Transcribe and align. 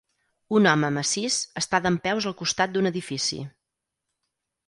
Un 0.59 0.67
home 0.69 0.87
massís 0.95 1.35
està 1.61 1.81
dempeus 1.87 2.27
al 2.31 2.35
costat 2.41 2.73
d'un 2.77 2.91
edifici. 2.93 3.39